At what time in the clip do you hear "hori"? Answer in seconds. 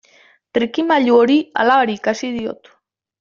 1.23-1.35